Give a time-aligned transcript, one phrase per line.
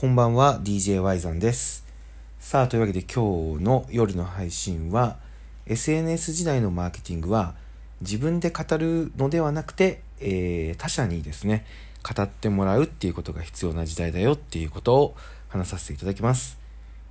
[0.00, 1.84] こんばんは DJY ザンです。
[2.38, 5.16] さあというわけで今日の夜の配信は
[5.66, 7.56] SNS 時代のマーケティングは
[8.00, 11.66] 自分で語るのではなくて、えー、他者にですね
[12.08, 15.16] 語ってもらうっていうことが必要な時代だよっていうことを
[15.48, 16.60] 話させていただきます、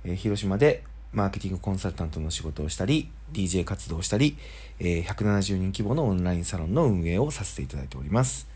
[0.06, 0.82] えー、広島で
[1.12, 4.38] マーケティングコンサルタントの仕事をしたり DJ 活動をしたり、
[4.80, 8.48] えー、170人規模のオンラインサロンの運営をさせていただいております。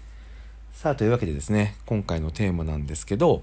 [0.73, 3.43] さあというわけでですね今回のテーマなんですけど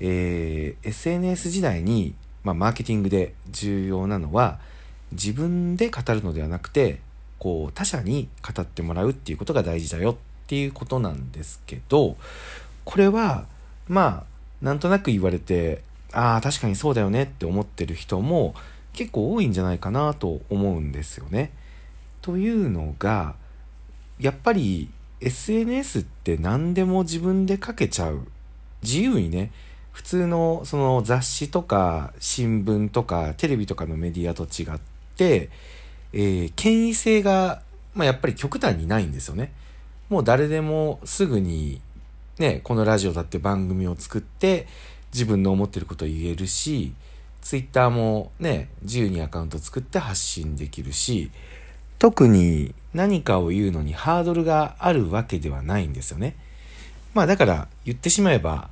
[0.00, 4.58] えー、SNS 時代に、まあ、マーケティングで重要なのは
[5.12, 7.00] 自分で語るのではなくて
[7.38, 10.16] こう他者に語ってもらうっていうことが大事だよっ
[10.46, 12.16] ていうことなんですけど
[12.84, 13.46] これは
[13.88, 18.54] まあなんとなく言われてああ確かにそうだよねって思ってる人も
[18.92, 21.52] 結構多いんじゃないかなと思うんですよね。
[22.20, 23.34] というのが
[24.18, 28.26] やっぱり SNS って何でも自分で書けちゃう
[28.82, 29.52] 自由にね
[29.92, 34.80] 普通のその雑誌とか新聞とかテレビとかのメディアと違っ
[35.16, 35.50] て、
[36.12, 37.62] えー、権威性が、
[37.94, 39.52] まあ、やっぱり極端にないんですよね。
[40.08, 41.80] もう誰でもすぐに
[42.38, 44.66] ね、このラジオだって番組を作って
[45.12, 46.94] 自分の思ってることを言えるし、
[47.42, 51.30] ツイッターもね、自由にアカウント作って発信できるし、
[51.98, 56.34] 特に何かを言うのにハードルがあるわけではないんですよね。
[57.12, 58.70] まあだから言ってしまえば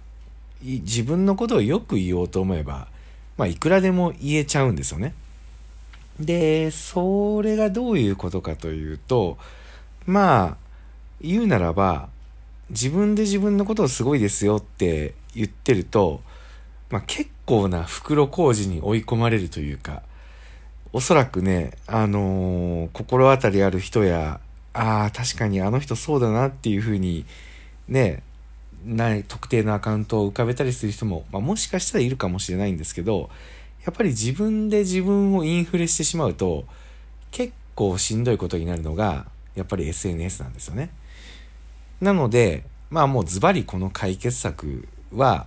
[0.62, 2.89] 自分のことをよく言おうと思えば、
[3.37, 5.14] まあ、いくらでも言えちゃうんですよね。
[6.19, 9.39] で、それがどういうことかというと、
[10.06, 10.56] まあ、
[11.20, 12.09] 言うならば、
[12.70, 16.20] 自分で自分のことをすごいですよって言ってると、
[16.91, 20.03] まあ、結構な袋小路に追い込まれるというか、
[20.92, 24.41] おそらくね、あのー、心当たりある人や、
[24.73, 27.25] ああ、確かにあの人そうだなっていうふうに、
[27.89, 28.23] ね、
[28.84, 33.31] ない特定のアカウントを浮かべたりする人も、まあ、もしかしたらいるかもしれないんですけど
[33.85, 36.65] やっぱり自分で自分をインフレしてしまうと
[37.31, 40.91] 結構しんどいことになるのがやっぱり SNS なんですよね。
[42.01, 45.47] なのでまあもうズバリこの解決策は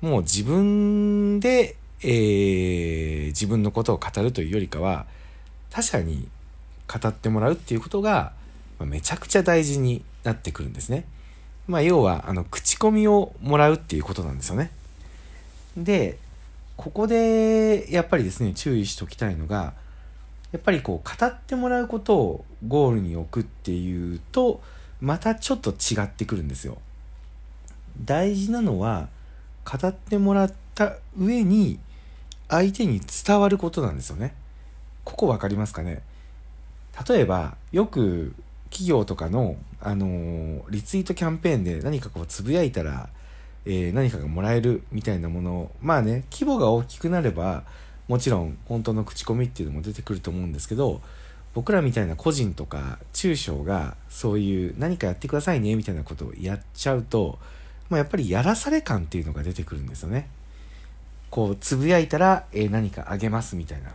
[0.00, 5.06] もう自分で、えー、自分のことを語るというよりかは
[5.70, 6.28] 他者に
[6.88, 8.32] 語ってもらうっていうことが
[8.80, 11.04] めちゃくちゃ大事になってくるんですね。
[11.68, 14.70] まあ、要は、あの、口コミをもらうっていうことなんですよね。
[15.76, 16.18] で、
[16.76, 19.74] ここで、やっぱりですね、注意しておきたいのが、
[20.50, 24.60] やっぱりこう、語ってもらうことをゴールに置くっていうと、
[25.00, 26.78] またちょっと違ってくるんですよ。
[28.04, 29.08] 大事なのは、
[29.64, 31.78] 語ってもらった上に、
[32.48, 34.34] 相手に伝わることなんですよね。
[35.04, 36.02] ここ分かりますかね？
[37.08, 38.34] 例えば、よく
[38.72, 43.10] 企業とかの、あのー、リツイートキャンペーンで何かこうつぶやいたら、
[43.66, 47.64] えー、何かがもらえるみたいなものまあね規模が大きくなれば
[48.08, 51.02] もちろん本当の口コミっていうのも出てくると思うんですけど
[51.54, 57.38] 僕らみたいな個人とか中小がそういう何かやってくださいねみたいなことをやっちゃうと、
[57.90, 60.28] まあ、やっぱりやらされ感っていうのが出てくるんですよね。
[61.28, 63.94] こうつぶやいたら、えー、何かあげますみたいな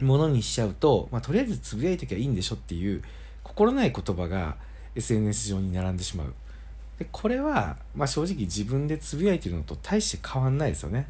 [0.00, 3.02] ものにしちゃうと、まあ、とりあえずつぶやいときゃいいんでしょっていう
[3.48, 4.56] 心ない言葉が
[4.94, 6.34] SNS 上に並んでしまう。
[6.98, 11.06] でこれは、まあ、正直自分でつぶやいてるのと大して変わんないですよね。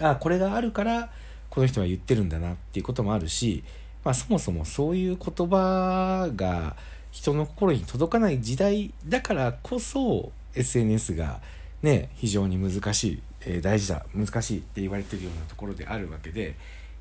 [0.00, 1.10] ああ、これがあるから
[1.50, 3.64] この人は言ってるんだなっていうこともあるし、
[4.04, 6.76] まあ、そもそもそういう言葉が
[7.10, 11.40] 人の心に届かない時代だからこそ SNS が
[11.82, 16.54] ね非常に難しい、えー、大事だ難しいって言われてるようなところであるわけで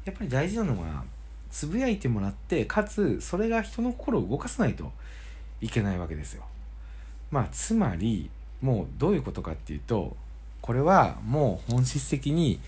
[0.06, 1.04] やっぱり大事なのは
[1.52, 4.92] つぶやいてもらってかつそれが人の心を動かさないと
[5.62, 6.44] いけないわけですよ。
[7.32, 8.30] まあつまり
[8.62, 10.16] もうどういうことかっていうと
[10.62, 12.60] これはもう本質的に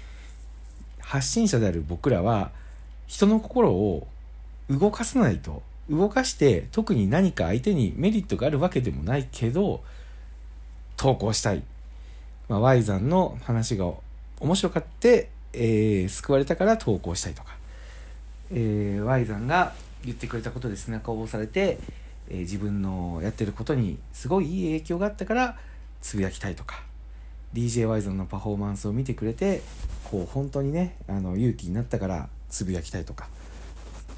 [1.01, 2.51] 発信者である僕らは
[3.07, 4.07] 人の心を
[4.69, 9.81] 動かさないと動かして特に何か相手にメリットがあるわけでもないけど
[10.97, 11.63] 投稿したい、
[12.47, 13.91] まあ、Y さんの話が
[14.39, 17.58] 面白かって、えー、救われたから投稿したいとか
[18.51, 19.74] えー、Y さんが
[20.04, 21.78] 言ってくれたことで背中を押されて、
[22.30, 25.57] えー、自分のやってることにすごいいい影響があったから
[26.01, 26.84] つぶやきたいとか
[27.54, 29.62] DJY さんのパフォーマンスを見てくれて
[30.12, 33.28] こう本当にねあの勇気になったからつぶやきたいとか、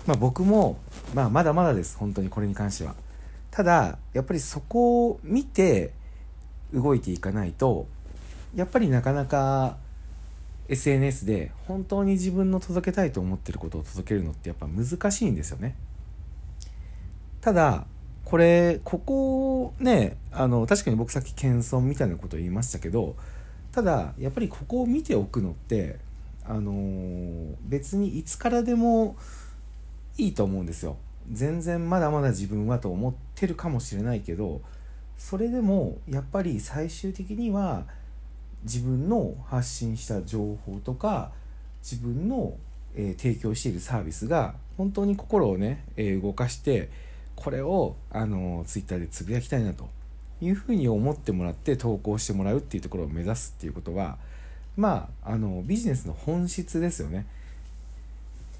[0.05, 0.79] まあ、僕も、
[1.13, 2.95] まあ、まだまだです本当にこれに関しては。
[3.51, 5.91] ただやっぱりそこを見て
[6.73, 7.85] 動いていかないと
[8.55, 9.75] やっぱりなかなか
[10.71, 15.75] SNS で本当に自分の届けたいと思ってることを届けるのってやっぱ難しいんですよね。
[17.41, 17.85] ただ
[18.23, 23.17] これここねあの確かに僕さっき謙遜みたいなこと言いましたけど
[23.73, 25.99] ただやっぱりここを見ておくのって
[26.43, 29.15] あの、別にいつからでも
[30.17, 30.97] いいと思うんですよ
[31.31, 34.61] 全然まだまだ自分はと思ってるかもしれないけど
[35.17, 37.85] それでもやっぱり最終的には
[38.63, 41.31] 自分の発信した情報とか
[41.81, 42.55] 自分の、
[42.95, 46.89] えー、提供しているサービスが本当に心をね、えー、動かして
[47.35, 49.89] これをあのツイッターでつぶやきたいなと
[50.41, 54.17] いうふうに思ってもらって投稿してもらうっていうところを目指すっていうことは
[54.77, 57.25] まああのビジネスの本質ですよね。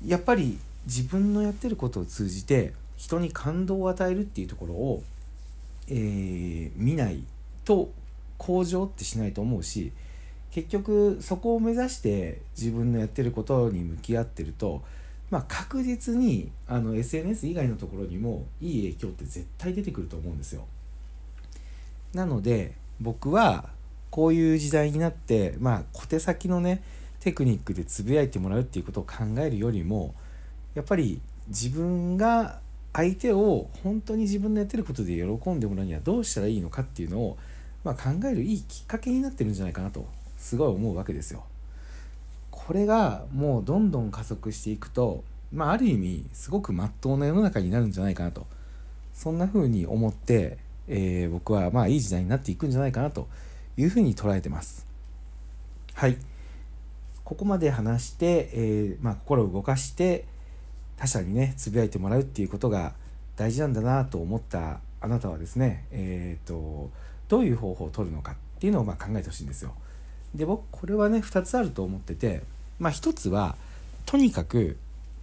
[0.06, 5.04] やっぱり自分のやってることを通じて人に感動を与えるっていうところを、
[5.88, 7.24] えー、見ない
[7.66, 7.92] と
[8.42, 9.92] 向上ってしないと思うし
[10.50, 14.82] 結局そこを目指して自分のやってることに向き合ってると、
[15.30, 20.66] まあ、確実にあの SNS 以外のところにもいい影響って絶対出てくると思うんですよ。
[22.14, 23.70] なので僕は
[24.10, 26.84] こういう時代になってまあ小手先のね
[27.22, 30.16] テクニックでつぶやいてもらうっていうことを考えるよりも
[30.74, 32.60] やっぱり自分が
[32.94, 37.38] 相手を本当に自分のやってることで喜んでもらうにはどうしたらいいのかっていうのを、
[37.84, 40.06] まあ、考えるいいきっかけになってるんじゃないかなと
[40.38, 41.44] すごい思うわけですよ。
[42.50, 48.46] これがもうどんどん加速していくと、まあ、ある意味すごくまっとうな世の中になるんじゃないかなと
[49.14, 50.58] そんな風に思って、
[50.88, 53.28] えー、僕はまあいい時代になっていくんじゃないかなと
[53.78, 54.86] いうふうに捉えてます。
[55.94, 56.18] はい。
[57.24, 60.26] ここまで話して、えー、まあ、心を動かして
[60.98, 62.94] 他者にねつぶやいてもらうっていうことが
[63.38, 66.92] 大事なんだなと思ったあなたはですね、えーと、
[67.32, 69.74] どういう方法を取るのかっていうのをま考えてほしいんですよ。
[70.36, 72.44] で僕これはね2つあると思ってて、
[72.78, 73.56] まあ、1つは
[74.06, 74.78] とにかく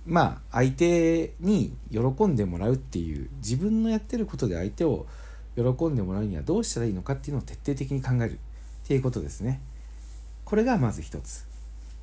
[0.06, 5.05] まあ相手に喜んでもらうっていう自分のやってることで相手を
[5.55, 8.37] 喜んでもらうにはどうしたらいいのかっていうのを徹底的に考えるっ
[8.87, 9.60] ていうことですね。
[10.46, 11.44] これがまず1つ。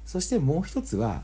[0.06, 1.24] そしてもう1つは、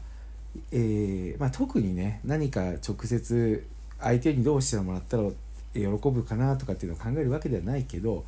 [0.71, 3.63] えー、まあ、特にね何か直接
[3.99, 5.29] 相手にどうしてもらったら
[5.73, 8.25] 喜ぶかなとかっていうのを考えるわけではないけど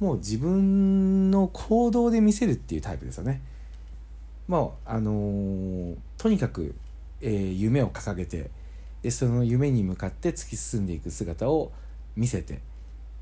[0.00, 3.40] もう自分の行動で見せるっていうタイプですよね。
[4.48, 6.74] もうあのー、とにかく、
[7.20, 8.50] えー、夢を掲げて
[9.02, 11.72] でその夢に向かって突き進んでいく姿を
[12.16, 12.60] 見せて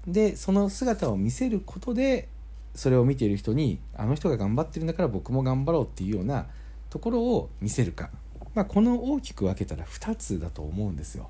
[0.06, 2.28] でその姿を見せることで
[2.74, 6.46] それを見ている人にあの人が頑張ってるんだから僕も頑張ろうっていうような
[6.90, 8.10] ところを見せるか、
[8.54, 11.28] まあ、この大きく分けたら2つだと思うんですよ。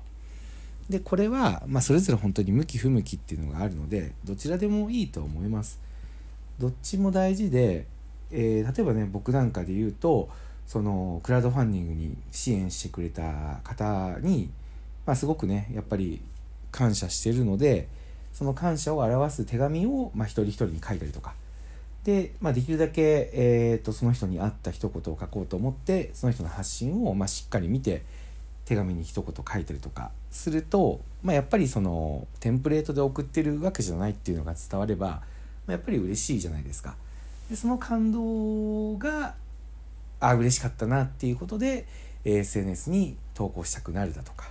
[0.89, 5.79] でこれは、まあ、それぞれ本当に向き不向きっていうのがあるのでどちらでもいいと思います。
[6.59, 7.87] どっちも大事で、
[8.31, 10.29] えー、例えばね僕なんかで言うと
[10.67, 14.49] そのクラウドファンディングに支援してくれた方に、
[15.05, 16.21] まあ、すごくねやっぱり
[16.71, 17.87] 感謝してるので
[18.31, 21.33] その感謝を表す手紙を、まあ、一人一人に書いたりとか
[22.03, 28.03] で、まあ、できるだけ、えーと、その人に合った一言を書こうと思ってその人の発信を、まあ、しっかり見て
[28.65, 35.21] 手紙に一言書いたりとかすると、まあ、やっぱりそのテンプレートで送ってるわけじゃないっていうのが伝われば、ま
[35.69, 36.95] あ、やっぱり嬉しいじゃないですか。
[37.49, 39.35] でその感動が
[40.19, 41.85] あ嬉しかったなっていうことで
[42.23, 44.49] SNS に投稿したくなるだとか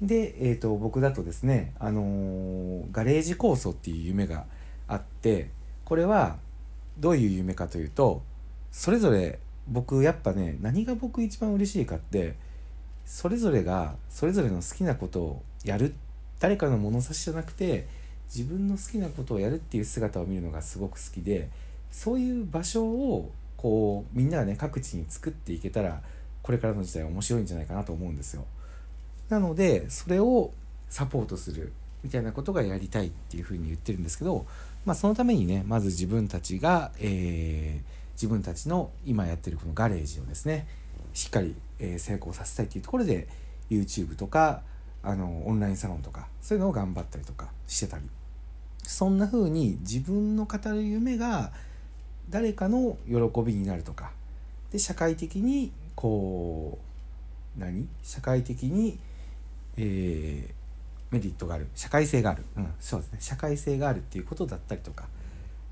[0.00, 4.44] で、えーと、僕だとですね、あのー、ガレージ構想っていう夢が
[4.86, 5.50] あって
[5.84, 6.36] これは
[6.98, 8.22] どういう夢かというと
[8.70, 9.38] それぞれ
[9.68, 12.36] 僕やっぱね何が僕一番嬉しいかって
[13.06, 15.94] それぞれがそれぞれの好きなことをやる
[16.40, 17.86] 誰かの物差しじゃなくて
[18.34, 21.48] 自分の好きなことをやるっていう姿を見るのがすごく好きで
[21.90, 26.02] そういう場所をこうみんながね各地に作っていけたら
[26.42, 28.44] これからの時代面白いんじゃないかなと思うんですよ。
[29.28, 30.52] なのでそれを
[30.88, 31.72] サポートする
[32.02, 34.46] みたいなことがやりたいっていうふうに言ってるんですけど、
[34.84, 40.68] まあ、そのためにねまず自分たちが、えー、自分たちの今やってるこのガレージをですね
[41.16, 43.26] しっかり、え、成功させたいっていうところで
[43.70, 44.60] YouTube とか
[45.02, 48.04] あのオンラインサロンとかそういうのを頑張ったりとかしてたり。
[48.82, 51.52] そんな風に自分の語る夢が
[52.28, 54.12] 誰かの喜びになるとか。
[54.70, 56.78] で社会的にこ
[57.56, 57.88] う何？
[58.02, 58.98] 社会的に
[59.78, 61.68] えー、メリットがある。
[61.74, 63.18] 社会性がある、うん、そうですね。
[63.20, 65.06] 社会性があるっていうことだったりとか。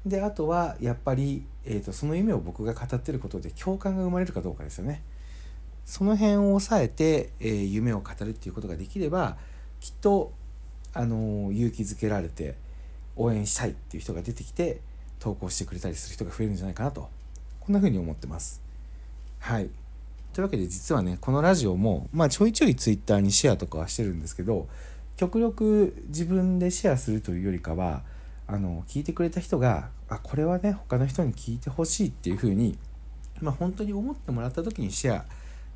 [0.06, 5.02] であとはやっぱり、えーと、その夢を僕が語ってることで共感が生まれるかどうかですよね。
[5.84, 9.36] その辺を抑えて、えー、夢を語るっていうことができれば
[9.80, 10.32] きっと、
[10.94, 12.56] あの、勇気づけられて
[13.16, 14.80] 応援したいっていう人が出てきて
[15.18, 17.08] 投稿してくれたりする人が増えるんじゃないかなと。
[17.60, 18.62] こんな風に思ってます。
[19.40, 19.70] はい。
[20.34, 24.66] というわけで実はねこのラジオも、まあ、ちょいちょい Twitter にシェアとかはしてるんですけど
[25.16, 28.02] 極力自分でシェアするというよりかは
[28.48, 32.76] あの聞いてくれた人があこれはね他の人に聞いてほしいっていうふうに、
[33.40, 35.24] まあ、本当に思ってもらった時にシェア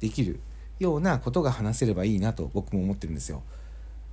[0.00, 0.40] できる
[0.78, 3.42] ようなことが話せればいいなと僕も思ってるんですよ。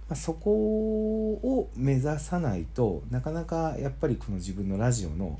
[0.09, 5.39] まあ、そこを目指さないとなかなかやっぱりこの自分のラジオの、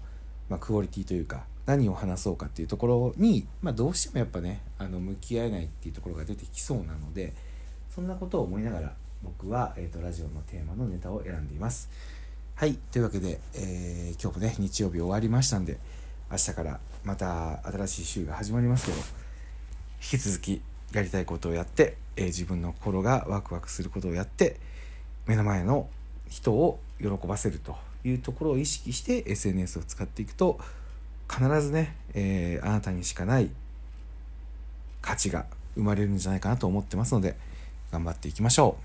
[0.50, 7.34] まあ、クオリティというか何を話そうかっていうところに、まあ、どうしてもやっぱねあの向き合えないっていうところが出てきそうなので
[7.94, 8.94] そんなことを思いながら
[9.26, 11.90] 僕は、えーと、ラジオのテーマのネタを選んでいます。
[12.56, 12.76] はい。
[12.92, 15.78] というわけで、えー、今日もね、日曜日終わりましたんで、
[16.32, 18.98] 明日からまた新しい週が始まりますけど、
[20.06, 20.62] 引き続き
[20.94, 24.58] やりたいことをやって、えー、自分の心がワクワクすることをやって、
[25.26, 25.90] 目の前の
[26.30, 30.60] 人を喜ばせるというところを意識して SNS を使っていくと、
[31.28, 33.50] 必ずね、えー、あなたにしかない
[35.02, 37.36] 価値が生まれるんじゃないかなと思ってますので、
[37.92, 38.78] 頑張っていきましょ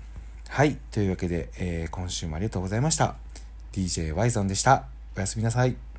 [0.49, 0.51] う。
[0.51, 0.77] はい。
[0.89, 3.15] というわけで、えー、今週もありがとうございました。
[3.73, 4.85] DJ ワイゾンでした。
[5.15, 5.90] おやすみなさい。